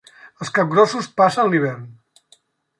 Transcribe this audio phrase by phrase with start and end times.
[0.45, 1.87] Els capgrossos passen l'hivern.